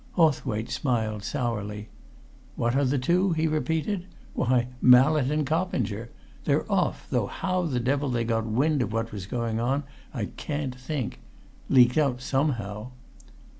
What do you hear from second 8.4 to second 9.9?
wind of what was going on